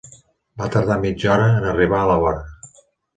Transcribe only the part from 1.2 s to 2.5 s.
hora en arribar a la vora.